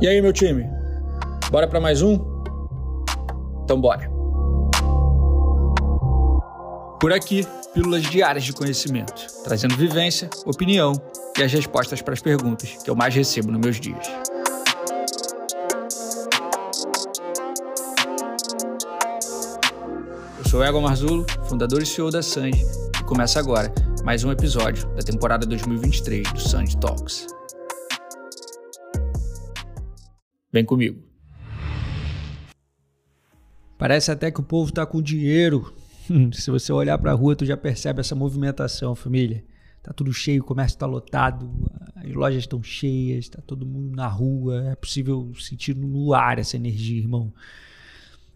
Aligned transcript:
E 0.00 0.08
aí, 0.08 0.22
meu 0.22 0.32
time? 0.32 0.66
Bora 1.50 1.68
para 1.68 1.78
mais 1.78 2.00
um? 2.00 2.18
Então 3.64 3.78
bora. 3.78 4.10
Por 6.98 7.12
aqui, 7.12 7.46
pílulas 7.74 8.04
diárias 8.04 8.44
de 8.44 8.54
conhecimento, 8.54 9.26
trazendo 9.44 9.76
vivência, 9.76 10.30
opinião 10.46 10.94
e 11.38 11.42
as 11.42 11.52
respostas 11.52 12.00
para 12.00 12.14
as 12.14 12.20
perguntas 12.22 12.78
que 12.82 12.88
eu 12.88 12.96
mais 12.96 13.14
recebo 13.14 13.52
nos 13.52 13.60
meus 13.60 13.78
dias. 13.78 14.06
Eu 20.38 20.48
sou 20.48 20.64
Ego 20.64 20.80
Marzulo, 20.80 21.26
fundador 21.44 21.82
e 21.82 21.86
CEO 21.86 22.10
da 22.10 22.22
Sanji, 22.22 22.64
e 22.98 23.04
começa 23.04 23.38
agora 23.38 23.70
mais 24.02 24.24
um 24.24 24.32
episódio 24.32 24.88
da 24.94 25.02
temporada 25.02 25.44
2023 25.44 26.32
do 26.32 26.40
Sanji 26.40 26.78
Talks. 26.78 27.26
Vem 30.52 30.64
comigo. 30.64 31.00
Parece 33.78 34.10
até 34.10 34.30
que 34.30 34.40
o 34.40 34.44
povo 34.44 34.72
tá 34.72 34.84
com 34.84 35.00
dinheiro. 35.00 35.72
Se 36.32 36.50
você 36.50 36.72
olhar 36.72 36.98
para 36.98 37.12
a 37.12 37.14
rua, 37.14 37.36
tu 37.36 37.46
já 37.46 37.56
percebe 37.56 38.00
essa 38.00 38.14
movimentação, 38.14 38.94
família. 38.94 39.44
Tá 39.82 39.92
tudo 39.92 40.12
cheio, 40.12 40.42
o 40.42 40.44
comércio 40.44 40.76
está 40.76 40.84
lotado, 40.84 41.50
as 41.96 42.12
lojas 42.12 42.42
estão 42.42 42.62
cheias, 42.62 43.28
tá 43.28 43.40
todo 43.46 43.64
mundo 43.64 43.96
na 43.96 44.06
rua. 44.06 44.70
É 44.70 44.74
possível 44.74 45.32
sentir 45.38 45.74
no 45.74 46.12
ar 46.12 46.38
essa 46.38 46.56
energia, 46.56 46.98
irmão. 46.98 47.32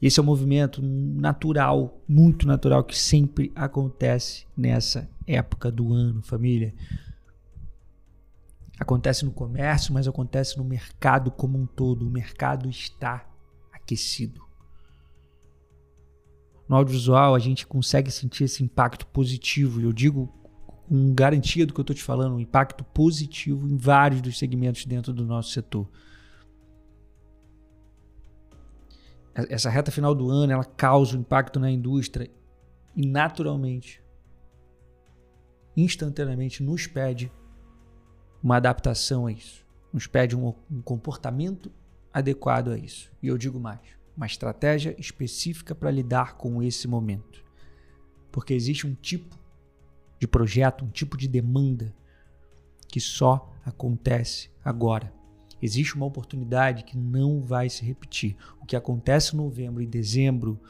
Esse 0.00 0.20
é 0.20 0.22
um 0.22 0.26
movimento 0.26 0.80
natural, 0.82 2.00
muito 2.08 2.46
natural, 2.46 2.84
que 2.84 2.96
sempre 2.96 3.52
acontece 3.54 4.46
nessa 4.56 5.08
época 5.26 5.70
do 5.70 5.92
ano, 5.92 6.22
família. 6.22 6.72
Acontece 8.78 9.24
no 9.24 9.32
comércio, 9.32 9.92
mas 9.94 10.06
acontece 10.06 10.58
no 10.58 10.64
mercado 10.64 11.30
como 11.30 11.58
um 11.58 11.66
todo. 11.66 12.06
O 12.06 12.10
mercado 12.10 12.68
está 12.68 13.26
aquecido. 13.72 14.44
No 16.68 16.76
audiovisual, 16.76 17.34
a 17.34 17.38
gente 17.38 17.66
consegue 17.66 18.10
sentir 18.10 18.44
esse 18.44 18.62
impacto 18.62 19.06
positivo, 19.06 19.80
e 19.80 19.84
eu 19.84 19.92
digo 19.92 20.32
com 20.88 21.14
garantia 21.14 21.66
do 21.66 21.72
que 21.72 21.80
eu 21.80 21.82
estou 21.82 21.96
te 21.96 22.02
falando, 22.02 22.34
um 22.34 22.40
impacto 22.40 22.84
positivo 22.84 23.66
em 23.68 23.76
vários 23.76 24.20
dos 24.20 24.38
segmentos 24.38 24.84
dentro 24.84 25.12
do 25.12 25.24
nosso 25.24 25.50
setor. 25.50 25.88
Essa 29.34 29.68
reta 29.68 29.90
final 29.90 30.14
do 30.14 30.30
ano, 30.30 30.52
ela 30.52 30.64
causa 30.64 31.16
um 31.16 31.20
impacto 31.20 31.60
na 31.60 31.70
indústria 31.70 32.30
e 32.94 33.06
naturalmente, 33.06 34.02
instantaneamente 35.76 36.62
nos 36.62 36.86
pede 36.86 37.30
uma 38.46 38.58
adaptação 38.58 39.26
a 39.26 39.32
isso. 39.32 39.66
Nos 39.92 40.06
pede 40.06 40.36
um, 40.36 40.54
um 40.70 40.80
comportamento 40.80 41.68
adequado 42.12 42.70
a 42.70 42.78
isso. 42.78 43.10
E 43.20 43.26
eu 43.26 43.36
digo 43.36 43.58
mais, 43.58 43.80
uma 44.16 44.24
estratégia 44.24 44.94
específica 45.00 45.74
para 45.74 45.90
lidar 45.90 46.36
com 46.36 46.62
esse 46.62 46.86
momento. 46.86 47.44
Porque 48.30 48.54
existe 48.54 48.86
um 48.86 48.94
tipo 48.94 49.36
de 50.20 50.28
projeto, 50.28 50.84
um 50.84 50.90
tipo 50.90 51.16
de 51.16 51.26
demanda 51.26 51.92
que 52.86 53.00
só 53.00 53.52
acontece 53.64 54.48
agora. 54.64 55.12
Existe 55.60 55.96
uma 55.96 56.06
oportunidade 56.06 56.84
que 56.84 56.96
não 56.96 57.42
vai 57.42 57.68
se 57.68 57.84
repetir. 57.84 58.36
O 58.62 58.64
que 58.64 58.76
acontece 58.76 59.34
em 59.34 59.38
novembro 59.38 59.82
e 59.82 59.88
dezembro, 59.88 60.60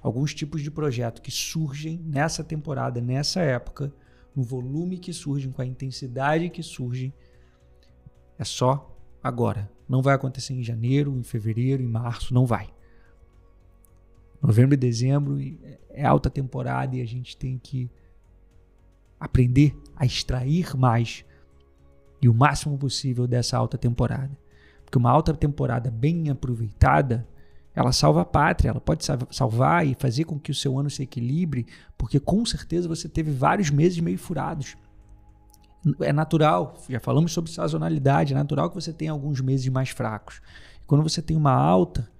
alguns 0.00 0.32
tipos 0.32 0.62
de 0.62 0.70
projeto 0.70 1.20
que 1.20 1.32
surgem 1.32 1.98
nessa 1.98 2.44
temporada, 2.44 3.00
nessa 3.00 3.40
época, 3.40 3.92
no 4.38 4.44
volume 4.44 4.98
que 4.98 5.12
surgem, 5.12 5.50
com 5.50 5.60
a 5.60 5.66
intensidade 5.66 6.48
que 6.48 6.62
surgem, 6.62 7.12
é 8.38 8.44
só 8.44 8.96
agora. 9.20 9.68
Não 9.88 10.00
vai 10.00 10.14
acontecer 10.14 10.54
em 10.54 10.62
janeiro, 10.62 11.18
em 11.18 11.24
fevereiro, 11.24 11.82
em 11.82 11.88
março, 11.88 12.32
não 12.32 12.46
vai. 12.46 12.72
Novembro 14.40 14.74
e 14.74 14.76
dezembro 14.76 15.38
é 15.90 16.06
alta 16.06 16.30
temporada 16.30 16.94
e 16.94 17.02
a 17.02 17.04
gente 17.04 17.36
tem 17.36 17.58
que 17.58 17.90
aprender 19.18 19.76
a 19.96 20.06
extrair 20.06 20.76
mais 20.76 21.24
e 22.22 22.28
o 22.28 22.34
máximo 22.34 22.78
possível 22.78 23.26
dessa 23.26 23.58
alta 23.58 23.76
temporada. 23.76 24.38
Porque 24.84 24.98
uma 24.98 25.10
alta 25.10 25.34
temporada 25.34 25.90
bem 25.90 26.30
aproveitada 26.30 27.26
ela 27.78 27.92
salva 27.92 28.22
a 28.22 28.24
pátria, 28.24 28.70
ela 28.70 28.80
pode 28.80 29.04
salvar 29.30 29.86
e 29.86 29.94
fazer 29.94 30.24
com 30.24 30.36
que 30.36 30.50
o 30.50 30.54
seu 30.54 30.76
ano 30.76 30.90
se 30.90 31.04
equilibre, 31.04 31.64
porque 31.96 32.18
com 32.18 32.44
certeza 32.44 32.88
você 32.88 33.08
teve 33.08 33.30
vários 33.30 33.70
meses 33.70 34.00
meio 34.00 34.18
furados. 34.18 34.76
É 36.00 36.12
natural, 36.12 36.76
já 36.90 36.98
falamos 36.98 37.32
sobre 37.32 37.52
sazonalidade, 37.52 38.32
é 38.32 38.36
natural 38.36 38.68
que 38.68 38.74
você 38.74 38.92
tenha 38.92 39.12
alguns 39.12 39.40
meses 39.40 39.68
mais 39.68 39.90
fracos. 39.90 40.40
Quando 40.88 41.04
você 41.04 41.22
tem 41.22 41.36
uma 41.36 41.52
alta, 41.52 42.10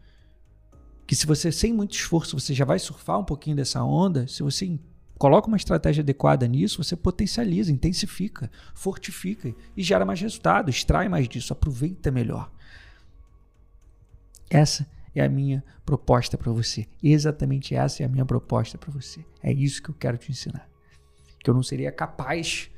que 1.04 1.16
se 1.16 1.26
você 1.26 1.50
sem 1.50 1.72
muito 1.72 1.92
esforço 1.92 2.38
você 2.38 2.54
já 2.54 2.64
vai 2.64 2.78
surfar 2.78 3.19
um 3.19 3.25
pouquinho 3.25 3.56
dessa 3.56 3.82
onda, 3.82 4.28
se 4.28 4.44
você 4.44 4.78
coloca 5.19 5.48
uma 5.48 5.56
estratégia 5.56 6.02
adequada 6.02 6.46
nisso, 6.46 6.84
você 6.84 6.94
potencializa, 6.94 7.72
intensifica, 7.72 8.48
fortifica 8.76 9.52
e 9.76 9.82
gera 9.82 10.04
mais 10.04 10.20
resultado, 10.20 10.70
extrai 10.70 11.08
mais 11.08 11.28
disso, 11.28 11.52
aproveita 11.52 12.12
melhor. 12.12 12.48
Essa 14.48 14.86
é 15.18 15.24
a 15.24 15.28
minha 15.28 15.64
proposta 15.84 16.36
para 16.36 16.52
você. 16.52 16.86
Exatamente 17.02 17.74
essa 17.74 18.02
é 18.02 18.06
a 18.06 18.08
minha 18.08 18.24
proposta 18.24 18.76
para 18.78 18.90
você. 18.90 19.24
É 19.42 19.52
isso 19.52 19.82
que 19.82 19.90
eu 19.90 19.94
quero 19.94 20.18
te 20.18 20.30
ensinar. 20.30 20.68
Que 21.42 21.50
eu 21.50 21.54
não 21.54 21.62
seria 21.62 21.92
capaz 21.92 22.70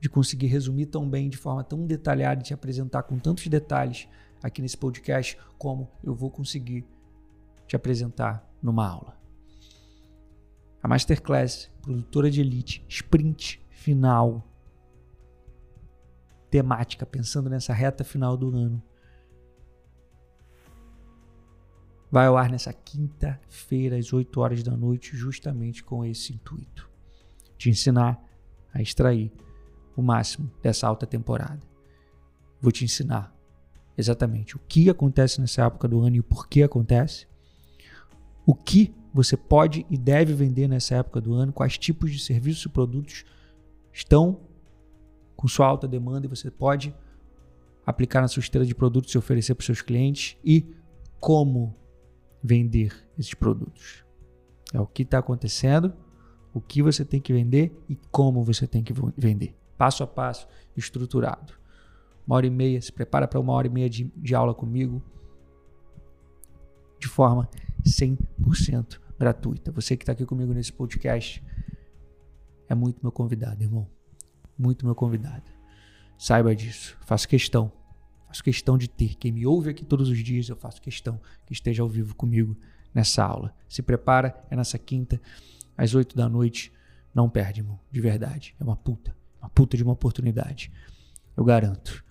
de 0.00 0.08
conseguir 0.08 0.46
resumir 0.46 0.86
tão 0.86 1.08
bem, 1.08 1.28
de 1.28 1.36
forma 1.36 1.64
tão 1.64 1.86
detalhada, 1.86 2.42
te 2.42 2.54
apresentar 2.54 3.02
com 3.02 3.18
tantos 3.18 3.46
detalhes 3.48 4.08
aqui 4.42 4.62
nesse 4.62 4.76
podcast, 4.76 5.36
como 5.58 5.90
eu 6.02 6.14
vou 6.14 6.30
conseguir 6.30 6.86
te 7.66 7.74
apresentar 7.74 8.48
numa 8.62 8.88
aula. 8.88 9.18
A 10.82 10.86
Masterclass, 10.86 11.70
produtora 11.82 12.30
de 12.30 12.40
elite, 12.40 12.84
sprint 12.88 13.60
final, 13.70 14.46
temática, 16.50 17.04
pensando 17.04 17.50
nessa 17.50 17.72
reta 17.72 18.04
final 18.04 18.36
do 18.36 18.56
ano, 18.56 18.82
vai 22.10 22.26
ao 22.26 22.36
ar 22.36 22.50
nessa 22.50 22.72
quinta-feira, 22.72 23.96
às 23.96 24.12
8 24.12 24.40
horas 24.40 24.62
da 24.62 24.76
noite, 24.76 25.16
justamente 25.16 25.82
com 25.84 26.04
esse 26.04 26.32
intuito: 26.32 26.88
te 27.56 27.68
ensinar 27.70 28.22
a 28.72 28.80
extrair 28.80 29.32
o 29.96 30.02
máximo 30.02 30.50
dessa 30.62 30.86
alta 30.86 31.06
temporada. 31.06 31.60
Vou 32.60 32.72
te 32.72 32.84
ensinar 32.84 33.34
exatamente 33.96 34.56
o 34.56 34.60
que 34.68 34.88
acontece 34.88 35.40
nessa 35.40 35.64
época 35.64 35.88
do 35.88 36.00
ano 36.00 36.16
e 36.16 36.20
o 36.20 36.24
porquê 36.24 36.62
acontece, 36.62 37.26
o 38.46 38.54
que 38.54 38.94
você 39.12 39.36
pode 39.36 39.84
e 39.90 39.98
deve 39.98 40.32
vender 40.32 40.68
nessa 40.68 40.94
época 40.96 41.20
do 41.20 41.34
ano, 41.34 41.52
quais 41.52 41.76
tipos 41.76 42.12
de 42.12 42.20
serviços 42.20 42.64
e 42.64 42.68
produtos 42.68 43.24
estão 43.92 44.40
com 45.36 45.48
sua 45.48 45.66
alta 45.66 45.88
demanda 45.88 46.26
e 46.26 46.28
você 46.28 46.50
pode 46.50 46.94
aplicar 47.84 48.20
na 48.20 48.28
sua 48.28 48.40
esteira 48.40 48.66
de 48.66 48.74
produtos 48.74 49.12
e 49.14 49.18
oferecer 49.18 49.54
para 49.54 49.62
os 49.62 49.66
seus 49.66 49.82
clientes 49.82 50.36
e 50.44 50.74
como 51.18 51.74
vender 52.48 52.92
esses 53.18 53.34
produtos. 53.34 54.04
É 54.72 54.80
o 54.80 54.86
que 54.86 55.02
está 55.02 55.18
acontecendo, 55.18 55.92
o 56.54 56.60
que 56.60 56.82
você 56.82 57.04
tem 57.04 57.20
que 57.20 57.32
vender 57.32 57.78
e 57.88 57.96
como 58.10 58.42
você 58.42 58.66
tem 58.66 58.82
que 58.82 58.94
vender. 59.16 59.54
Passo 59.76 60.02
a 60.02 60.06
passo, 60.06 60.48
estruturado. 60.74 61.52
Uma 62.26 62.36
hora 62.36 62.46
e 62.46 62.50
meia, 62.50 62.80
se 62.80 62.90
prepara 62.90 63.28
para 63.28 63.38
uma 63.38 63.52
hora 63.52 63.66
e 63.66 63.70
meia 63.70 63.88
de, 63.88 64.04
de 64.16 64.34
aula 64.34 64.54
comigo 64.54 65.02
de 66.98 67.06
forma 67.06 67.48
100% 67.84 68.98
gratuita. 69.18 69.70
Você 69.72 69.96
que 69.96 70.02
está 70.02 70.12
aqui 70.12 70.24
comigo 70.24 70.52
nesse 70.52 70.72
podcast 70.72 71.44
é 72.68 72.74
muito 72.74 72.98
meu 73.02 73.12
convidado, 73.12 73.62
irmão. 73.62 73.86
Muito 74.58 74.84
meu 74.84 74.94
convidado. 74.94 75.44
Saiba 76.18 76.54
disso. 76.54 76.96
Faço 77.02 77.28
questão 77.28 77.70
Faço 78.28 78.44
questão 78.44 78.76
de 78.76 78.88
ter. 78.88 79.14
Quem 79.16 79.32
me 79.32 79.46
ouve 79.46 79.70
aqui 79.70 79.84
todos 79.84 80.08
os 80.08 80.18
dias, 80.18 80.48
eu 80.48 80.56
faço 80.56 80.80
questão 80.82 81.18
que 81.46 81.52
esteja 81.52 81.82
ao 81.82 81.88
vivo 81.88 82.14
comigo 82.14 82.56
nessa 82.94 83.24
aula. 83.24 83.54
Se 83.68 83.82
prepara, 83.82 84.38
é 84.50 84.56
nessa 84.56 84.78
quinta, 84.78 85.20
às 85.76 85.94
8 85.94 86.14
da 86.14 86.28
noite. 86.28 86.70
Não 87.14 87.28
perde, 87.28 87.60
irmão. 87.60 87.80
De 87.90 88.00
verdade. 88.00 88.54
É 88.60 88.62
uma 88.62 88.76
puta. 88.76 89.16
Uma 89.40 89.48
puta 89.48 89.76
de 89.76 89.82
uma 89.82 89.94
oportunidade. 89.94 90.70
Eu 91.36 91.44
garanto. 91.44 92.04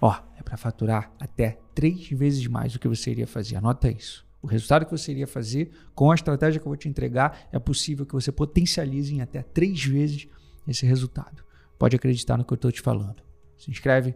Ó, 0.00 0.14
é 0.38 0.42
para 0.42 0.56
faturar 0.56 1.10
até 1.18 1.58
três 1.74 2.08
vezes 2.10 2.46
mais 2.46 2.72
do 2.72 2.78
que 2.78 2.86
você 2.86 3.10
iria 3.10 3.26
fazer. 3.26 3.56
Anota 3.56 3.90
isso. 3.90 4.24
O 4.40 4.46
resultado 4.46 4.84
que 4.84 4.92
você 4.92 5.10
iria 5.10 5.26
fazer 5.26 5.72
com 5.94 6.10
a 6.10 6.14
estratégia 6.14 6.60
que 6.60 6.66
eu 6.66 6.70
vou 6.70 6.76
te 6.76 6.88
entregar 6.88 7.48
é 7.50 7.58
possível 7.58 8.04
que 8.04 8.12
você 8.12 8.30
potencialize 8.30 9.12
em 9.12 9.22
até 9.22 9.42
três 9.42 9.82
vezes 9.82 10.28
esse 10.68 10.84
resultado. 10.86 11.42
Pode 11.78 11.96
acreditar 11.96 12.36
no 12.36 12.44
que 12.44 12.52
eu 12.52 12.56
estou 12.56 12.70
te 12.70 12.82
falando. 12.82 13.22
Se 13.56 13.70
inscreve 13.70 14.14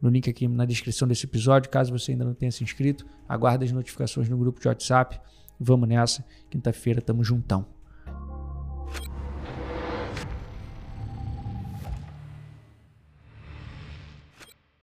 no 0.00 0.08
link 0.08 0.28
aqui 0.28 0.48
na 0.48 0.64
descrição 0.64 1.06
desse 1.06 1.26
episódio. 1.26 1.70
Caso 1.70 1.96
você 1.96 2.12
ainda 2.12 2.24
não 2.24 2.34
tenha 2.34 2.52
se 2.52 2.62
inscrito, 2.62 3.06
aguarde 3.28 3.64
as 3.64 3.72
notificações 3.72 4.28
no 4.28 4.36
grupo 4.36 4.60
de 4.60 4.68
WhatsApp. 4.68 5.20
Vamos 5.58 5.88
nessa. 5.88 6.24
Quinta-feira, 6.50 7.00
tamo 7.00 7.24
juntão. 7.24 7.75